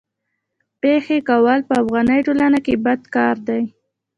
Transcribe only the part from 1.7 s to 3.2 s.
افغاني ټولنه کي بد